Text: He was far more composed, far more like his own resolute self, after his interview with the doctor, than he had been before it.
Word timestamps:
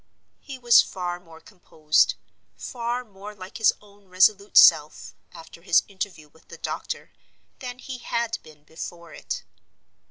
He 0.39 0.57
was 0.57 0.81
far 0.81 1.19
more 1.19 1.39
composed, 1.39 2.15
far 2.57 3.05
more 3.05 3.35
like 3.35 3.59
his 3.59 3.71
own 3.83 4.07
resolute 4.07 4.57
self, 4.57 5.13
after 5.31 5.61
his 5.61 5.83
interview 5.87 6.27
with 6.27 6.47
the 6.47 6.57
doctor, 6.57 7.11
than 7.59 7.77
he 7.77 7.99
had 7.99 8.39
been 8.41 8.63
before 8.63 9.13
it. 9.13 9.43